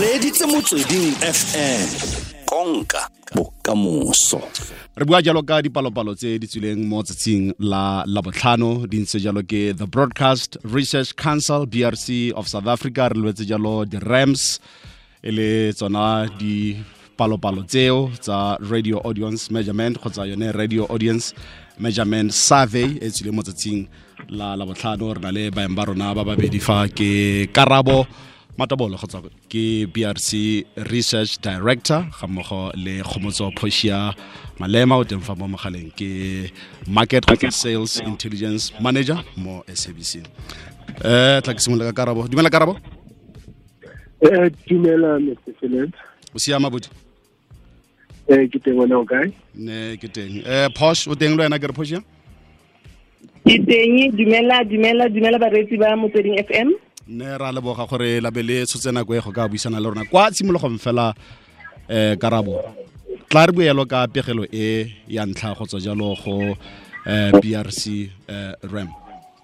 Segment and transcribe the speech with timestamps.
[0.00, 1.84] reditse motsweding fm
[2.48, 4.40] konka bokamoso.
[4.96, 9.20] Re bua jalo ka dipalopalo tse di tswileng mo tsatsing la la botlhano di ntse
[9.20, 13.12] jalo ke the broadcast research council brc of south africa.
[13.12, 14.56] Re lwetse jalo di-rams
[15.20, 21.36] e le tsona dipalopalo tseo tsa radio audience measurement kgotsa yone radio audience
[21.76, 23.84] measurement survey e tswileng mo tsatsing
[24.32, 28.08] la la botlhano re na le baeng ba rona ba babedi fa ke karabo
[28.60, 29.18] matabolo kgotsa
[29.52, 29.64] ke
[29.94, 30.30] brc
[30.92, 33.98] research director ga mmogo le kgomotso phosia
[34.60, 36.10] malema o teng fa mo mogaleng ke
[36.86, 37.24] market
[37.62, 40.12] sales intelligence manager mo sabc
[41.04, 42.76] eh tla ke simolola ka karabo dumela karabo
[44.22, 45.52] Eh, dumela Mr.
[45.60, 45.94] Philip.
[46.34, 46.88] o siama bodi
[48.28, 49.32] Eh, ke teng wena o kae?
[49.54, 52.00] ne ke teng eh posh o teng le wena ke re phosia
[53.48, 56.68] ke teng dumela dumela dumela bareetsi ba motsweding fm
[57.10, 60.30] ne ra leboga gore labe le tshotse nako e go ka buisana le rona kwa
[60.30, 61.14] tshimologong fela
[61.88, 62.54] eh karabo
[63.28, 66.54] tla re boelo ka pegelo e ya ntlha go tswa jalo go
[67.06, 67.82] eh brc
[68.30, 68.88] eh ram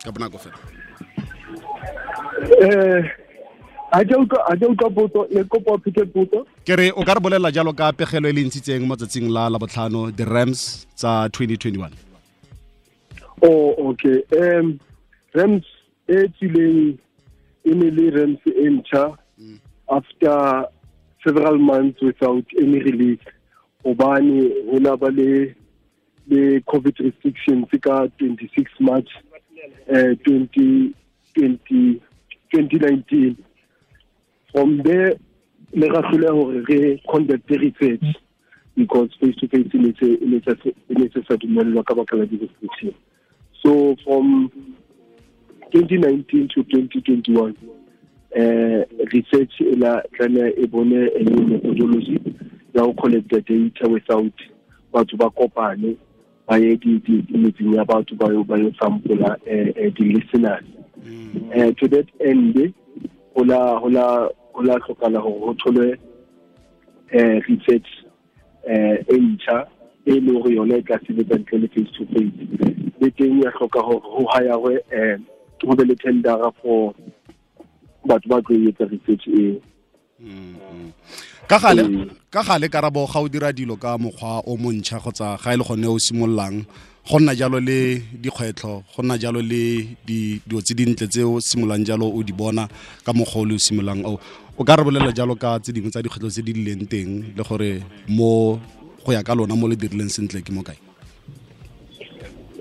[0.04, 0.58] ka bonako fela
[2.60, 3.02] Eh,
[3.92, 5.78] a ja utlwa potso ne kopo o
[6.14, 6.46] potso.
[6.66, 9.48] ke re o ka re bolela jalo ka pegelo e le ntshitseng mo tsatsing la
[9.48, 11.90] la botlhano the rams tsa 2021
[13.42, 14.22] Oh, okay.
[14.32, 14.78] Um,
[15.34, 15.64] Rams
[16.08, 16.96] e tsileng
[17.66, 18.68] e ne le Rams e
[19.88, 20.68] after
[21.26, 23.20] several months without any relief.
[23.84, 25.54] Obani hona ba le
[26.28, 29.10] le COVID restrictions ka 26 March
[29.88, 32.00] eh 2020
[32.52, 33.36] 2019.
[34.52, 35.18] From there
[35.72, 38.06] le ra hloleha hore re conduct research
[38.76, 42.94] because face to face se ne se sa dumellwa ka di-restriction
[43.62, 44.50] so from
[45.76, 47.54] 2019 to 2021
[48.34, 52.18] uh, research e la tlameha e bone a new methodology
[52.74, 54.32] ya ho the data without
[54.92, 55.96] batho ba kopane
[56.46, 60.64] ba ye metseng ya batho ba yo ba yo sampula eh, eh, di-listeners.
[61.54, 62.72] Uh, to that end
[63.34, 65.98] ho la hlokala hore ho tholwe
[67.10, 67.88] eh, research
[68.66, 69.66] um e ntjha
[70.06, 72.32] e le hore yona e tla sebetsa ntle le face to face.
[73.00, 75.18] Le teng ya hloka hore ho hayarwe eh,
[75.64, 76.92] ho be le tendera for
[78.04, 79.60] batho ba tlo e etsa research eo.
[81.48, 81.82] Ka gale
[82.30, 85.64] ka gale karabo ga o dira dilo ka mokgwa o montšha kgotsa ga e le
[85.64, 86.64] gone o simololang
[87.06, 91.38] go nna jalo le dikgwetlho go nna jalo le di- dilo tse dintle tse o
[91.40, 92.66] simololang jalo o di bona
[93.04, 94.18] ka mokgwa o le o simololang o
[94.58, 97.42] o ka re bolela jalo ka tse dingwe tsa dikgwetlho tse di leng teng le
[97.46, 98.58] gore mo
[99.04, 100.85] go ya ka lona mo le dirileng sentle ke mo kae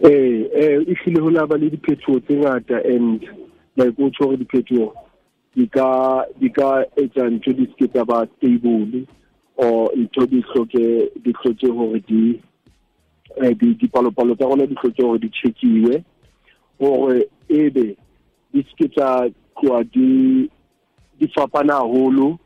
[0.03, 3.27] eh eh e hlile ho laba le diphetoho tse ngata and
[3.75, 4.93] like o tshwere diphetoho
[5.55, 9.05] di ka di ka etsa ntho di seke tsa ba stable
[9.55, 11.31] or ntho di hloke di
[12.07, 12.39] di
[13.35, 16.03] eh di dipalopalo tsa rona di hloke hore di checkiwe
[16.79, 17.95] hore ebe
[18.51, 19.29] di seke tsa
[19.59, 20.49] tloa di
[21.33, 22.39] fapana haholo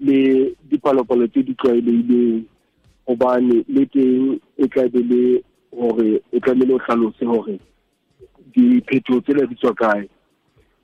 [0.00, 2.44] le dipalopalo tse di tlwaelehileng.
[3.06, 5.42] Hobane le teng e tla be le
[5.78, 7.60] hore o tlamehile o hlalose hore
[8.54, 10.08] diphetho tsena di tswa kae.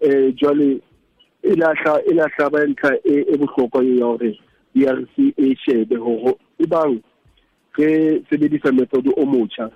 [0.00, 0.80] Um jwale
[1.42, 2.14] e lahla e
[2.50, 4.38] ba ntlha e e bohlokwa e ya hore
[4.74, 7.00] DRC e shebe hore e bang
[7.78, 9.70] re sebedisa method o motjha.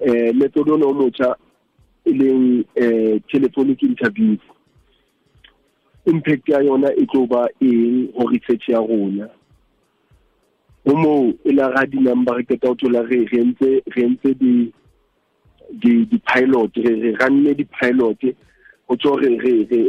[0.00, 1.34] Um method o o motjha
[2.04, 4.40] e leng um telephonic interviews
[6.06, 9.28] impact ya yona e tlo ba eng ho research ya rona
[10.84, 13.26] ho moo e la ra re ho thola re
[15.70, 18.22] di-pilot re ranne di-pilot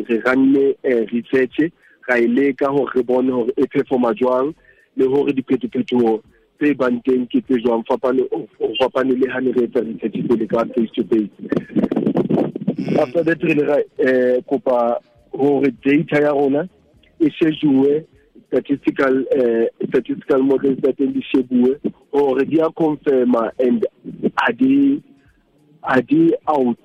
[0.08, 1.72] re ranne eh, research
[2.08, 4.54] ra e leka hore re bone hore e performa jwang
[4.96, 6.22] le hore diphetophetoho
[6.60, 10.48] tse bang teng ke tse jwang ho fapane le ha ne re etsa research pele
[10.48, 11.34] ka face to face.
[13.00, 15.00] After that re le ra eh kopa
[15.34, 16.68] hore data ya rona
[17.20, 18.06] e shejuwe
[18.52, 21.80] statistical uh, statistical models that teng di shebuwe
[22.12, 23.88] hore di a confirma and
[24.38, 25.02] are di
[25.84, 26.78] are di out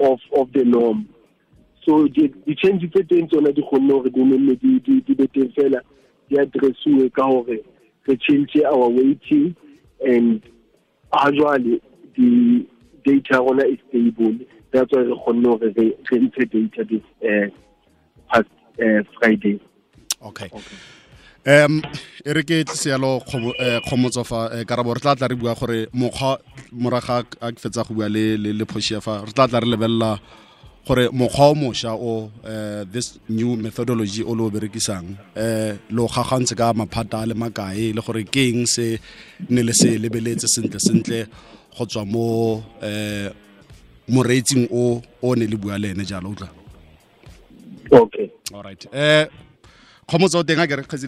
[0.00, 1.08] of of the norm?
[1.86, 5.14] So the di change tse teng tsona di kgonne hore di nne di di di
[5.14, 5.80] be teng fela
[6.28, 7.58] di addressuwe ka hore
[8.06, 9.54] re change our weighting
[10.04, 10.42] and
[11.14, 11.80] jwale
[12.16, 12.66] di
[13.04, 14.34] data rona is stable.
[14.72, 17.46] That's why re kgonne hore re ntshe data this uh,
[18.26, 18.50] past
[18.82, 19.60] uh, friday.
[20.22, 20.50] Okay
[21.46, 21.82] um
[22.24, 24.94] e re ke eh, kgomotso fa eh, karabo.
[24.94, 26.38] Re tla tla re bua gore mokgwa
[26.72, 30.20] moraga a ke fetsa go bua le le phošia fa re tla tla re lebelela
[30.86, 36.06] gore mokgwa o mošwa o uh, this new methodology o le o berekisang um lo
[36.06, 39.00] gagantse ka maphata le makae le gore ke eng se
[39.50, 41.26] ne le se lebeletse sentle sentle
[41.76, 43.28] go tswa mo uh,
[44.08, 46.48] moreetsing o o ne le bua le ene jalo o tla.
[47.90, 48.30] Okay.
[48.54, 49.26] Alright eh
[50.06, 51.06] kgomotsa o teng a kere kgetsi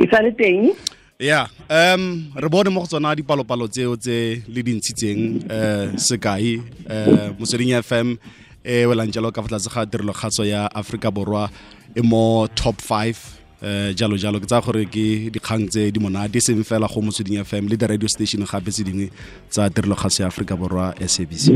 [0.00, 0.72] ke sa le teng?
[1.20, 6.56] Yeah um re bone mo go tsona dipalopalo tseo tse le di ntshitseng um sekai
[6.88, 8.16] um motsweding fm
[8.64, 11.52] e welang jalo ka fa tlase ga tirelokgatso ya aforika borwa
[11.92, 13.20] e mo top five
[13.60, 14.40] eh jalo jalo.
[14.40, 18.08] Ke tsa gore ke dikgang tse di monate seng fela go motsweding fm le di-radio
[18.08, 19.12] station gape tse dingwe
[19.52, 21.52] tsa tirelo kgatso ya aforika borwa sabc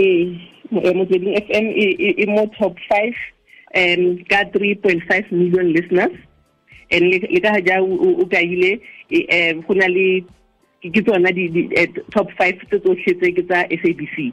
[0.00, 0.40] ee
[0.72, 3.12] motsweding f m e- e e mo top five
[3.74, 6.16] um ka three point five million listeners.
[6.90, 8.80] And le ka ja o kaile
[9.10, 10.24] um go na le
[10.84, 14.32] ke tsona eh, top five tse tsotlhe tse ke tsa sabc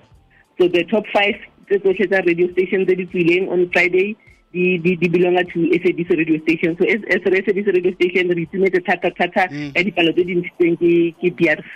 [0.60, 1.38] so the top five
[1.70, 4.16] tse tsotlhe tsa radio station tse di tswileng on friday
[4.52, 6.76] di di di belonga to SABC radio station.
[6.76, 10.76] So as, as SABC radio station re itumetse thata thata ka dipalo tse di ntshitsweng
[10.76, 10.92] ke
[11.24, 11.76] ke BRC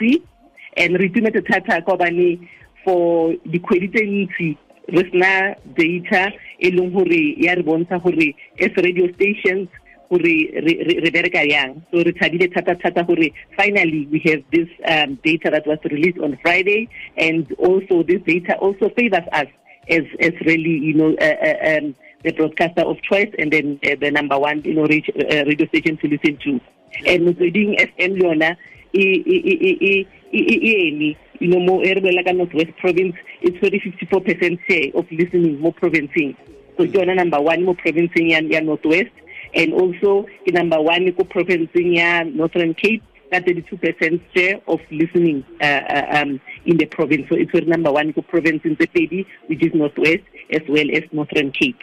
[0.84, 2.44] and re itumetse thata ka hobane
[2.84, 4.50] for dikgwedi tse ntsi
[4.88, 9.68] re sena data e leng gore ya re bontsha gore as radio stations
[10.10, 11.82] gore re re- re bereka yang.
[11.92, 16.20] So re thabile thata thata gore finally we have this um, data that was released
[16.20, 19.48] on friday and also this data also favors us
[19.90, 23.96] as as really you know uh, uh, um, the broadcaster of choice and then uh,
[24.00, 26.60] the number one you know radio, uh, radio station to listen to.
[27.06, 28.58] And motsweding fm yona
[28.94, 31.10] e e e e e e e eme
[31.40, 35.56] you know mo e re bolela ka northwest province it's 54 percent share of listening
[35.64, 36.36] mo provinceng
[36.78, 39.14] so ke yona number one mo provinceng ya, ya northwest
[39.56, 44.80] and also ke number one ko provinceng ya northern cape ka 32 percent share of
[44.92, 47.28] listening uh, uh, um, in the province.
[47.30, 51.82] So it's number one province tse pedi which is northwest as well as northern cape.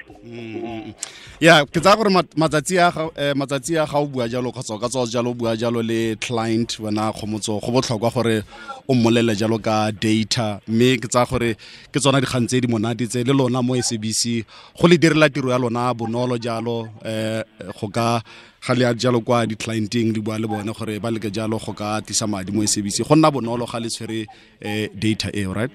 [1.40, 5.06] Ya ke tsaya gore eh, matsatsi a ga o bua jalo kgotsa o ka tswa
[5.10, 8.44] jalo o bua jalo le client wena kgomotso go botlhokwa gore
[8.88, 10.60] o mmolele jalo ka data.
[10.68, 11.56] Mme ke tsaya gore
[11.92, 14.44] ke tsona dikgang tse di monate tse le lona mo sabc
[14.78, 17.42] go le direla tiro ya lona bonolo jalo um
[17.80, 18.22] go ka
[18.62, 21.98] ga le jalo kwa di-clienteng le bua le bone gore ba leke jalo go ka
[22.06, 24.26] tlisa madi mo sabc go nna bonolo ga le tshwere
[24.62, 25.70] um data eo right?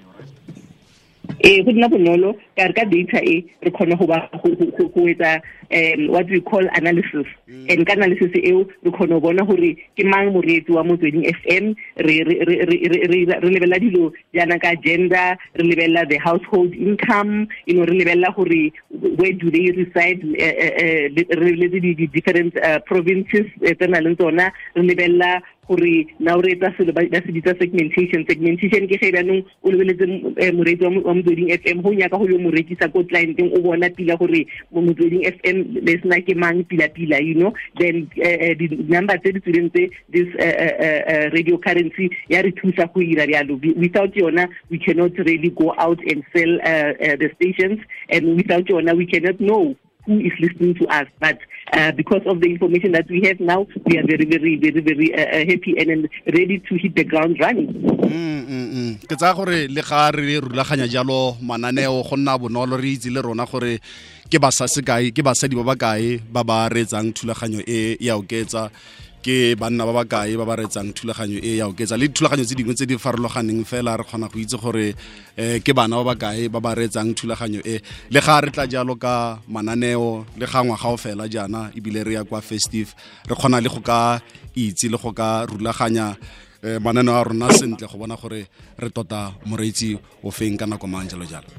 [1.44, 2.34] E go nna bonolo.
[2.56, 5.40] Ka re ka data e re khone go ba go- etsa
[5.70, 7.26] um what we call analysis.
[7.46, 11.36] And ka analysis eo re kgona go bona gore ke mang moreetsi wa motsweding f
[11.46, 11.76] m.
[11.98, 12.24] Re-
[13.44, 18.72] lebelela dilo jaana ka gender re lebelela the household income you know re lebelela gore
[19.20, 23.86] where do they reside eh, eh, eh, re lebeletse di- di different uh, provinces tse
[23.86, 24.50] na leng tsona.
[24.74, 28.24] Re lebelela gore na o re etsa selo ba se bitsa segmentation.
[28.28, 30.08] Segmentation ke ge jaanong o lebeletse
[30.40, 33.52] eh, moreetsi wa mo- wa motsweding fm go nyaka go yo mo rekisa ko clienteng
[33.52, 37.52] o bona pila gore motsweding fm le sena ke mang pila-pila you know?
[37.78, 40.28] Then uh, di-number tse di tswileng tse this
[41.36, 46.24] radio currency ya re thusa go rialo without yona we cannot really go out and
[46.34, 47.80] sell uh, uh, the stations.
[48.08, 49.76] And without yona we cannot know
[50.08, 51.06] who is listening to us.
[51.20, 51.38] But
[51.76, 55.08] uh, because of the information that we have now, we are very, very, very, very
[55.12, 56.02] uh, uh, happy and, and
[56.32, 57.68] ready to hit the ground running.
[58.08, 58.92] Mm, mm, mm.
[59.04, 63.20] ke tsaya gore le ga re rulaganya jalo mananeo go nna bonolo re itse le
[63.20, 63.76] rona gore
[64.32, 68.72] ke basa sekae ke basadi ba ba kae ba ba reetsang thulaganyo e ya oketsa
[69.22, 71.98] ke banna ba bakae ba ba retsang thulaganyo e ya oketsa.
[71.98, 74.94] Le thulaganyo tse dingwe tse di farologaneng fela re kgona go itse gore
[75.36, 77.80] eh, ke bana ba bakae ba ba retsang thulaganyo e.
[78.10, 82.12] Le ga re tla jalo ka mananeo le ga ngwaga o fela jaana ebile re
[82.14, 82.94] ya kwa festive
[83.26, 84.20] re kgona le go ka
[84.54, 86.16] itse le go ka rulaganya
[86.62, 88.46] eh, mananeo a rona sentle go bona gore
[88.78, 91.50] re tota moreetsi o feng ka nako mang jalo jalo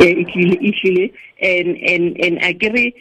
[0.00, 1.04] e ehlile ehlile
[1.42, 2.92] and and and a eh, eh, eh,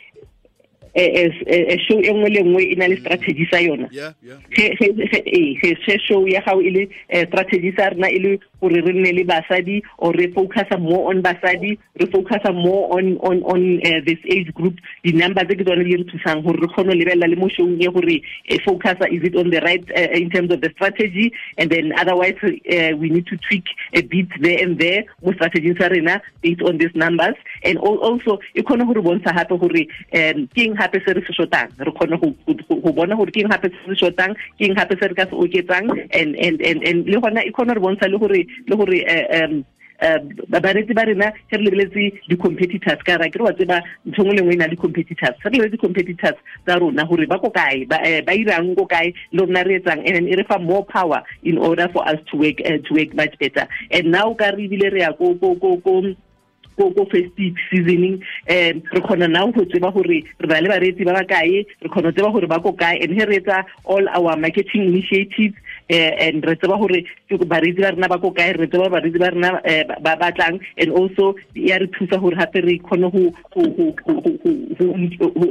[1.87, 3.87] show e nngwe le nngwe e na le strategy sa yona.
[3.91, 4.37] Yeah, yeah.
[4.49, 8.93] ge eh, show ya gago e le eh, strategy sa rena e le gore re
[8.93, 13.79] nne le basadi or re focusa more on basadi re focusa more on on on
[13.85, 14.75] uh, this age group.
[15.03, 17.47] Di number tse ke tsone di re thusang gore re kgone go lebelela le mo
[17.47, 20.71] showng e gore eh, focusa is it on the right uh, in terms of the
[20.75, 21.31] strategy?
[21.57, 25.73] And then otherwise uh, we need to tweak a bit there and there mo strategy
[25.79, 27.35] sa rena based on these numbers.
[27.63, 31.21] And also e kgone go re bontsha gape gore um ke eng gape se re
[31.27, 34.95] se shotang re go- bona gore ke eng gape se se shotang ke eng gape
[34.99, 35.89] se re ka se oketsang.
[36.13, 39.65] And le gona e re bontsha le gore le gore eh, um
[40.01, 44.35] um bareetsi ba rena re lebeletse di-competitors ka ra ke re wa tseba ntho ngwe
[44.37, 45.35] le ngwe e na le competitors.
[45.43, 49.13] Ge re lebeletse competitors tsa rona gore ba ko kae eh, ba irang ko kae
[49.31, 50.03] le rona re etsang.
[50.07, 53.13] And e re fa more power in order for us to work uh, to work
[53.13, 53.67] much better.
[53.91, 55.35] And now ka re ebile re ya ko
[56.79, 58.15] ko ko festive seasoning
[58.55, 61.89] um re kgona now go tseba gore re na le bareetsi ba ba kae re
[61.91, 63.39] kgona go tseba gore ba ko kae and he re
[63.83, 65.55] all our marketing initiatives
[65.89, 67.03] and re tseba gore
[67.45, 70.91] bareetsi ba rena ba ko kae re tseba bareetsi ba rena eh, ba batlang and
[70.91, 73.33] also ya re thusa gore gape re kgone go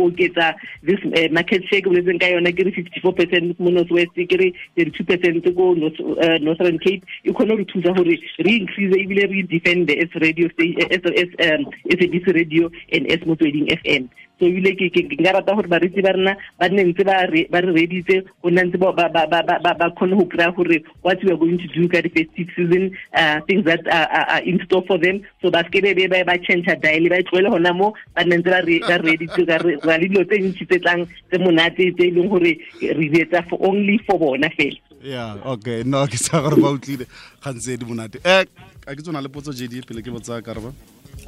[0.06, 3.70] oketsa this uh, market share ke boletseng ka yona ke re fifty four percent mo
[3.70, 7.04] north west ke re thirty two percent ko northern cape.
[7.24, 11.02] E kgone go re thusa gore re increase ebile re defend as radio station as
[11.50, 16.36] um SABC radio and as motsweding FM so ebile nka rata gore baretsi ba rena
[16.58, 21.22] ba nne ntse ba re reditse go nna ntse ba kgone go kry-a gore what
[21.24, 24.84] we are going to do ka di-festive season uh, things that are, are, in store
[24.86, 25.22] for them.
[25.42, 28.50] So ba seke bebe ba change diale ba e tlogele gona mo ba nne ntse
[28.50, 32.54] ba reditse ra le dilo tse ntsi tse tlang tse monate tse e leng gore
[32.80, 34.78] re etsa only for bona fela.
[35.02, 35.82] Yeah okay.
[35.82, 37.06] No ke sa gore ba utlile
[37.42, 38.22] gantse di monate.
[38.24, 38.44] Eh
[38.86, 40.72] a ke tsona le potso jd pele ke botsa karaba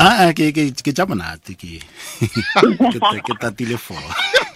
[0.00, 1.80] aa ke ke ke tša monate ke.
[3.26, 3.96] Ke tatile fo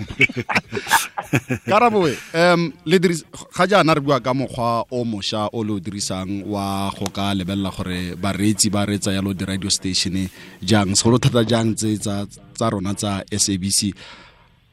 [1.70, 3.22] karaboe um le diris
[3.56, 7.34] ga jaana re bua ka mokgwa o mošwa o le o dirisang wa go ka
[7.34, 10.16] lebelela gore bareetsi ba reetsa yalo di-radio station
[10.62, 13.94] jang segolo thata jang tse tsa rona tsa sabc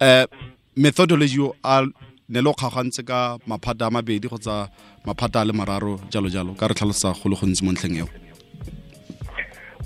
[0.01, 0.25] um
[0.75, 1.85] methodology o a
[2.29, 4.69] ne le o kgaogantse ka maphata a mabedi kgotsa
[5.05, 8.09] maphata a le mararo jalo jalo ka re tlhalosa go le gontsi mo ntlheng eo.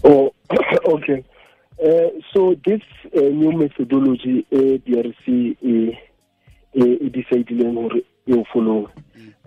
[0.05, 0.34] Oh
[0.85, 1.23] okay.
[1.83, 2.81] Uh, so this
[3.15, 5.97] uh, new methodology uh, BRC e
[6.73, 8.89] e decidileng gore e follow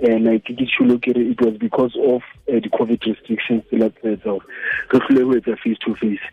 [0.03, 4.39] uh, like ke it was because of uh, the covid restrictions la tsetsa
[4.93, 6.27] re tlile go etsa face to face.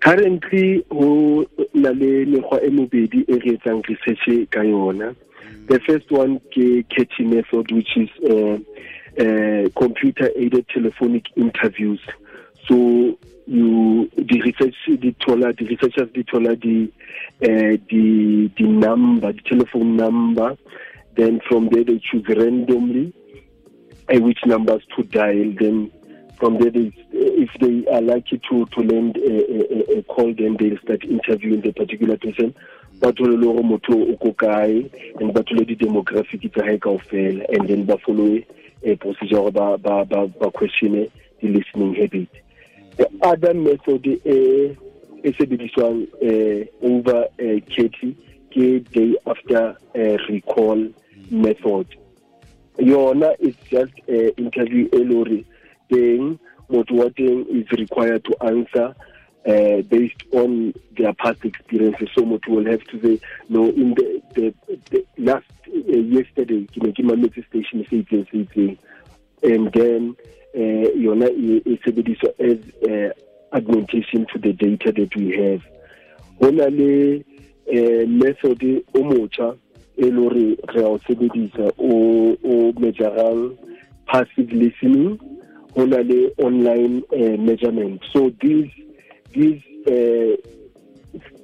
[0.00, 2.70] Currently ho na le mekgwa e
[3.26, 3.86] e research
[5.66, 8.58] the first one ke CATI method which is uh,
[9.18, 12.00] uh, computer aided telephonic interviews.
[12.68, 16.92] So you the research di thola the researchers di thola di
[17.42, 20.56] uh, the the number the telephone number.
[21.16, 23.12] Then from there they choose randomly
[24.12, 25.90] uh, which numbers to dial then
[26.38, 30.56] from there they, if they are lucky to to land a, a, a call then
[30.58, 32.54] they'll start interviewing the particular person.
[33.00, 34.34] Ba thole le gore motho o ko
[35.20, 38.38] and tsa gae kaofela and then follow
[38.82, 41.10] a procedure gore ba questione
[41.40, 42.28] di-listening habit.
[42.30, 42.43] the
[43.22, 44.76] other method e
[45.22, 48.16] e sebediswang uh, over uh, Katie
[48.50, 50.88] ke day after uh, recall
[51.30, 51.86] method
[52.78, 55.46] yona is just uh, interview e lori
[55.90, 57.10] teng motho
[57.50, 58.94] is required to answer
[59.46, 62.08] uh, based on their past experiences.
[62.14, 64.54] So much will have to say, no, in the, the,
[64.90, 67.84] the last uh, yesterday, ke mametse station
[69.42, 70.16] and then
[70.54, 72.58] yona e sebediswa as
[72.88, 73.10] uh,
[73.52, 75.62] augmentation to the data that we have.
[76.40, 77.24] Go na le
[77.68, 78.62] uh, method
[78.94, 79.56] o motjha
[79.96, 82.72] e le gore re a o sebedisa o
[84.06, 85.18] passive listening.
[85.74, 88.02] Go na le online uh, measurement.
[88.12, 88.70] So these
[89.32, 90.36] these uh,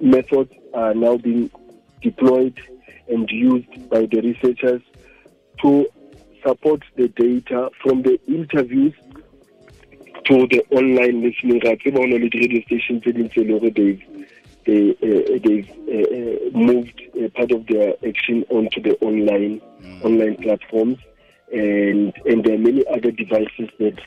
[0.01, 1.51] methods are now being
[2.03, 2.59] deployed
[3.09, 4.83] and used by the researchers
[5.63, 5.87] to
[6.43, 8.95] support the data from the interviews
[10.25, 11.61] to the online listening.
[11.65, 14.03] Ra tseba le radio stations tse ding tse leng gore they've
[14.67, 20.05] they, uh, they've uh, moved uh, part of their action onto the online mm.
[20.05, 20.99] online platforms,
[21.53, 23.99] and and there are many other devices that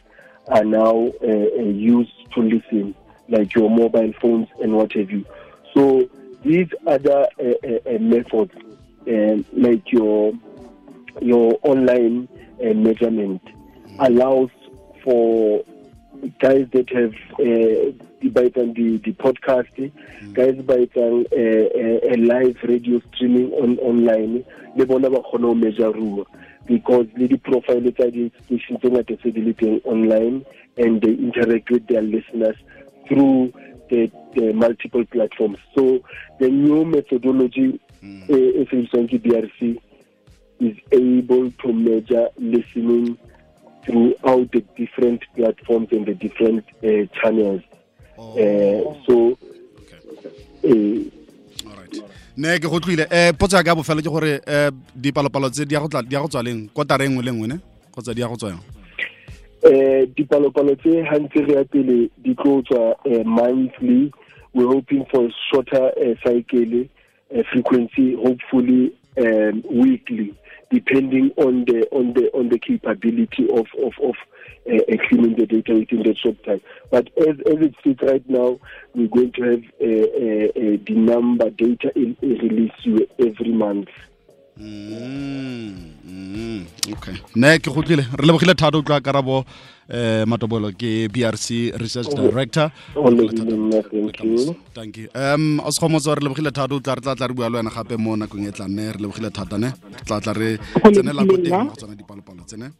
[0.47, 1.11] are now
[1.57, 2.93] used to listen,
[3.29, 5.25] like your mobile phones and what have you.
[5.73, 6.09] So
[6.43, 8.51] these other uh, methods,
[9.53, 10.33] like your
[11.21, 12.27] your online
[12.59, 13.41] measurement,
[13.99, 14.49] allows
[15.03, 15.63] for
[16.39, 17.91] guys that have uh,
[18.29, 20.33] by the, the podcast, mm.
[20.33, 25.91] guys by uh, a live radio streaming on online, le bona ba kgona ho measure
[25.91, 26.25] room
[26.65, 30.45] because le di-profile tsa di-station tse ngata tse di le teng online
[30.77, 32.55] and they interact with their listeners
[33.07, 33.51] through
[33.89, 35.57] the, the multiple platforms.
[35.75, 36.01] So
[36.39, 38.29] the new methodology mm.
[38.29, 39.75] e sebediswang ke BRC
[40.59, 43.17] is able to measure listening
[43.85, 47.61] throughout the different platforms and the different uh, channels.
[48.17, 48.31] Oh.
[48.33, 49.37] Uh, so,
[49.81, 51.09] okay.
[51.09, 51.09] uh,
[52.37, 55.75] ne ke go tlile um potso ya ka bofelo ke gore um dipalopalo tse di
[55.75, 55.87] ya go
[56.27, 57.57] tswa leng kotara nngwe le nngwe ne
[57.91, 58.63] kgotsa di ya go tswa yang
[59.69, 64.09] eh dipalopalo tse hantse re ya pele di tlo tswa eh, monthly
[64.53, 65.93] we're hoping for shorter
[66.25, 66.89] cycle
[67.51, 70.33] frequency hopefully um, weekly
[70.73, 74.15] depending on the on the on the capability of of of
[74.67, 76.61] uh, uh, cleaning the data within that short time.
[76.89, 78.59] But as as it sits right now
[78.95, 83.89] we're going to have uh, uh, the number data in, release every month
[86.93, 87.15] okay.
[87.35, 89.45] Ne ke gotlile re lebogile thata o tlwa karabo
[89.89, 90.71] eh matobolo.
[90.71, 92.71] Ke brc research director.
[92.95, 93.81] o lebile nna
[94.73, 95.09] thank you.
[95.15, 97.69] Um o sekgomotso re lebogile thata o tla re tla tla re bua le wena
[97.69, 98.91] gape mo nakong e tla nne.
[98.93, 99.73] Re lebogile thata ne.
[99.73, 100.57] Re tla tla re
[100.91, 102.71] tsenela ko teng go tsona dipalopalo tsene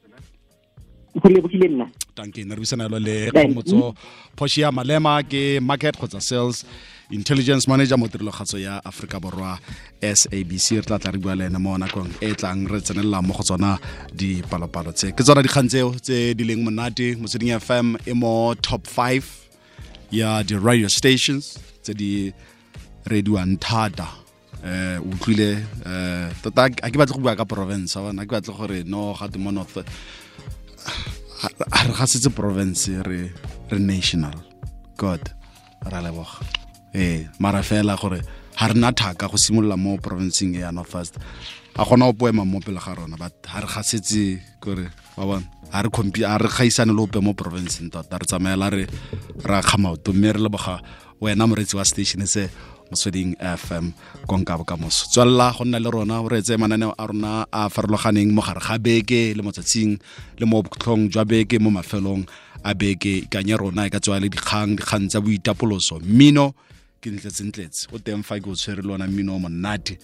[1.16, 1.88] go lebogile nna.
[2.16, 3.96] Tanke ne re buisana yalo le kgomotso
[4.36, 6.66] poshia malema ke market kgotsa sales
[7.12, 9.60] intelligence manager mo tirelogatso ya aforika borwa
[10.02, 13.34] sabc re tla tla re bua le ene mo nakong e tlang re tsenelela mo
[13.34, 13.78] go tsona
[14.16, 15.12] dipalopalo tse.
[15.12, 17.16] Ke tsona dikgang tseo tse di leng monate.
[17.16, 19.22] Motsweding fm e mo top 5
[20.12, 22.34] ya di-radio stations tse di
[23.06, 24.08] rediwang thata.
[24.64, 28.32] Eh o utlwile eh tota a ke batle go bua ka province wa na ke
[28.32, 29.78] batle gore no ga mo north
[31.44, 33.32] a re ga setse province re
[33.70, 34.36] re national.
[34.98, 35.22] God
[35.92, 36.40] ra leboga.
[36.94, 38.22] Ee mara fela gore
[38.60, 41.18] ga re na thaka go simolola mo provinceng e ya north first
[41.76, 45.26] a kgona o poema mo pele ga rona but ga re ga setse kore wa
[45.26, 48.86] bona ga re compi a re gaisane le ope mo provinceng tota re tsamaela re
[49.44, 50.82] ra kgamaoto mme re leboga
[51.20, 52.50] wena moretsi wa station se
[52.94, 53.90] motsweding fm
[54.30, 58.42] konka bokamoso tswalela go nna le rona o reetse mananeo a rona a farologaneng mo
[58.42, 59.98] gare ga beke le motsatsing
[60.38, 62.22] le mo botlhong jwa beke mo mafelong
[62.64, 66.00] a beke ikanye rona e ka tswa le dikgang dikgang tsa boitapoloso.
[66.00, 66.54] Mmino
[67.02, 69.98] ke ntletsentletse o teng fa ke o tshwere le ona mmino o monate